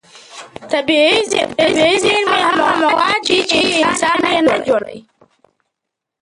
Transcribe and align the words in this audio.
طبیعي 0.71 1.19
زېرمې 2.03 2.39
هغه 2.47 2.69
مواد 2.81 3.21
دي 3.27 3.39
چې 3.49 3.59
انسان 3.85 4.19
یې 4.33 4.39
نه 4.47 4.55
جوړوي. 4.67 4.99